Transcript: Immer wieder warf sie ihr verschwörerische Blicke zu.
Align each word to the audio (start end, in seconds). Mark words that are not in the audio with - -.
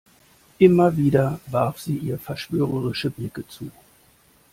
Immer 0.57 0.97
wieder 0.97 1.39
warf 1.45 1.79
sie 1.79 1.95
ihr 1.95 2.17
verschwörerische 2.17 3.11
Blicke 3.11 3.47
zu. 3.47 3.69